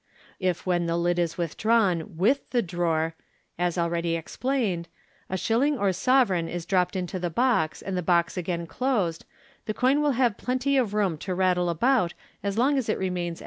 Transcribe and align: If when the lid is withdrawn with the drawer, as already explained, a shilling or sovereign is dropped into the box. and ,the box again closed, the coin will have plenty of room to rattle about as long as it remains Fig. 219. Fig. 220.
If 0.39 0.65
when 0.65 0.87
the 0.87 0.97
lid 0.97 1.19
is 1.19 1.37
withdrawn 1.37 2.17
with 2.17 2.49
the 2.49 2.63
drawer, 2.63 3.13
as 3.59 3.77
already 3.77 4.15
explained, 4.15 4.87
a 5.29 5.37
shilling 5.37 5.77
or 5.77 5.93
sovereign 5.93 6.47
is 6.49 6.65
dropped 6.65 6.95
into 6.95 7.19
the 7.19 7.29
box. 7.29 7.83
and 7.83 7.95
,the 7.95 8.01
box 8.01 8.35
again 8.35 8.65
closed, 8.65 9.25
the 9.67 9.75
coin 9.75 10.01
will 10.01 10.13
have 10.13 10.37
plenty 10.37 10.75
of 10.75 10.95
room 10.95 11.19
to 11.19 11.35
rattle 11.35 11.69
about 11.69 12.15
as 12.41 12.57
long 12.57 12.79
as 12.79 12.89
it 12.89 12.93
remains 12.93 12.95
Fig. 12.95 12.95
219. 12.95 12.95
Fig. 12.95 13.35
220. 13.35 13.37